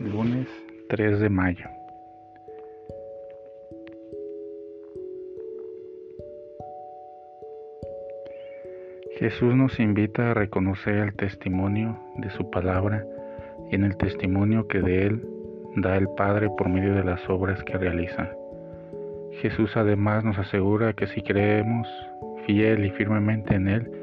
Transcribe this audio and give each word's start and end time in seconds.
Lunes 0.00 0.48
3 0.88 1.20
de 1.20 1.28
mayo. 1.28 1.66
Jesús 9.18 9.54
nos 9.54 9.78
invita 9.78 10.30
a 10.30 10.34
reconocer 10.34 10.94
el 10.94 11.14
testimonio 11.16 11.98
de 12.16 12.30
su 12.30 12.48
palabra 12.50 13.04
y 13.70 13.74
en 13.74 13.84
el 13.84 13.94
testimonio 13.98 14.66
que 14.68 14.80
de 14.80 15.06
Él 15.06 15.22
da 15.76 15.96
el 15.96 16.08
Padre 16.16 16.48
por 16.56 16.70
medio 16.70 16.94
de 16.94 17.04
las 17.04 17.28
obras 17.28 17.62
que 17.64 17.76
realiza. 17.76 18.30
Jesús 19.42 19.76
además 19.76 20.24
nos 20.24 20.38
asegura 20.38 20.94
que 20.94 21.08
si 21.08 21.20
creemos 21.20 21.86
fiel 22.46 22.86
y 22.86 22.90
firmemente 22.92 23.54
en 23.54 23.68
Él, 23.68 23.97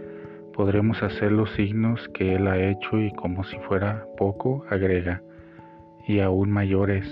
podremos 0.56 1.04
hacer 1.04 1.32
los 1.32 1.52
signos 1.52 2.08
que 2.14 2.36
Él 2.36 2.48
ha 2.48 2.58
hecho 2.58 3.00
y 3.00 3.12
como 3.12 3.44
si 3.44 3.58
fuera 3.68 4.06
poco, 4.18 4.64
agrega, 4.70 5.22
y 6.08 6.20
aún 6.20 6.50
mayores. 6.50 7.06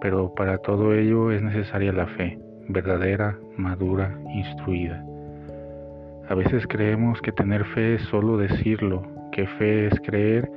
Pero 0.00 0.34
para 0.34 0.58
todo 0.58 0.94
ello 0.94 1.30
es 1.30 1.42
necesaria 1.42 1.92
la 1.92 2.06
fe, 2.06 2.38
verdadera, 2.68 3.38
madura, 3.56 4.18
instruida. 4.34 5.04
A 6.28 6.34
veces 6.34 6.66
creemos 6.66 7.20
que 7.20 7.32
tener 7.32 7.64
fe 7.66 7.96
es 7.96 8.02
solo 8.04 8.38
decirlo, 8.38 9.06
que 9.30 9.46
fe 9.46 9.86
es 9.88 10.00
creer 10.00 10.50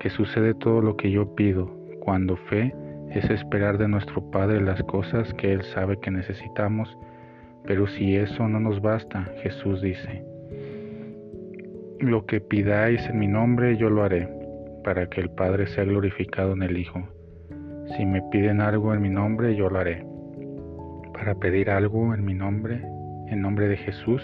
que 0.00 0.10
sucede 0.10 0.52
todo 0.54 0.82
lo 0.82 0.96
que 0.96 1.10
yo 1.10 1.34
pido, 1.34 1.70
cuando 2.00 2.36
fe 2.36 2.74
es 3.10 3.24
esperar 3.30 3.78
de 3.78 3.88
nuestro 3.88 4.30
Padre 4.30 4.60
las 4.60 4.82
cosas 4.82 5.32
que 5.34 5.52
Él 5.52 5.62
sabe 5.62 5.98
que 5.98 6.10
necesitamos, 6.10 6.94
pero 7.64 7.86
si 7.86 8.16
eso 8.16 8.46
no 8.48 8.60
nos 8.60 8.82
basta, 8.82 9.26
Jesús 9.42 9.80
dice, 9.80 10.33
lo 12.00 12.26
que 12.26 12.40
pidáis 12.40 13.00
en 13.08 13.18
mi 13.18 13.28
nombre 13.28 13.76
yo 13.76 13.88
lo 13.88 14.02
haré, 14.02 14.28
para 14.82 15.08
que 15.08 15.20
el 15.20 15.30
Padre 15.30 15.66
sea 15.68 15.84
glorificado 15.84 16.52
en 16.52 16.62
el 16.62 16.76
Hijo. 16.76 17.08
Si 17.96 18.04
me 18.04 18.22
piden 18.30 18.60
algo 18.60 18.92
en 18.92 19.02
mi 19.02 19.10
nombre, 19.10 19.54
yo 19.54 19.70
lo 19.70 19.78
haré. 19.78 20.04
Para 21.12 21.34
pedir 21.36 21.70
algo 21.70 22.12
en 22.14 22.24
mi 22.24 22.34
nombre, 22.34 22.82
en 23.28 23.40
nombre 23.40 23.68
de 23.68 23.76
Jesús, 23.76 24.20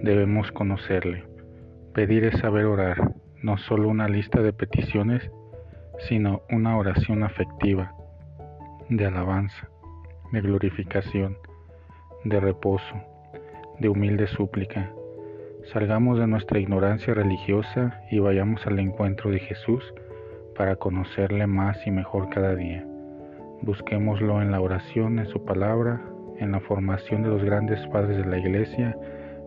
debemos 0.00 0.50
conocerle. 0.52 1.24
Pedir 1.94 2.24
es 2.24 2.38
saber 2.40 2.66
orar, 2.66 3.14
no 3.42 3.58
solo 3.58 3.88
una 3.88 4.08
lista 4.08 4.40
de 4.40 4.52
peticiones, 4.52 5.28
sino 6.08 6.42
una 6.50 6.76
oración 6.76 7.22
afectiva, 7.22 7.92
de 8.88 9.06
alabanza, 9.06 9.68
de 10.32 10.40
glorificación, 10.40 11.36
de 12.24 12.40
reposo, 12.40 12.94
de 13.80 13.88
humilde 13.88 14.26
súplica 14.28 14.92
Salgamos 15.70 16.18
de 16.18 16.26
nuestra 16.26 16.58
ignorancia 16.58 17.14
religiosa 17.14 18.00
y 18.10 18.18
vayamos 18.18 18.66
al 18.66 18.80
encuentro 18.80 19.30
de 19.30 19.38
Jesús 19.38 19.94
para 20.56 20.74
conocerle 20.76 21.46
más 21.46 21.86
y 21.86 21.90
mejor 21.92 22.28
cada 22.30 22.56
día. 22.56 22.84
Busquémoslo 23.62 24.42
en 24.42 24.50
la 24.50 24.60
oración, 24.60 25.20
en 25.20 25.26
su 25.26 25.44
palabra, 25.44 26.02
en 26.38 26.50
la 26.50 26.60
formación 26.60 27.22
de 27.22 27.28
los 27.28 27.44
grandes 27.44 27.78
padres 27.88 28.16
de 28.16 28.26
la 28.26 28.38
Iglesia, 28.38 28.96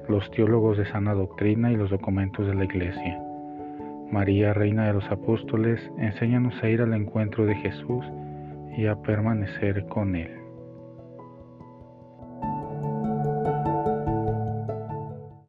los 0.08 0.32
teólogos 0.32 0.78
de 0.78 0.86
sana 0.86 1.14
doctrina 1.14 1.72
y 1.72 1.76
los 1.76 1.90
documentos 1.90 2.48
de 2.48 2.56
la 2.56 2.64
Iglesia. 2.64 3.20
María, 4.10 4.54
Reina 4.54 4.88
de 4.88 4.94
los 4.94 5.12
Apóstoles, 5.12 5.82
enséñanos 5.98 6.54
a 6.64 6.70
ir 6.70 6.82
al 6.82 6.94
encuentro 6.94 7.46
de 7.46 7.56
Jesús 7.56 8.06
y 8.78 8.88
a 8.88 8.96
permanecer 8.96 9.86
con 9.88 10.16
Él. 10.16 10.45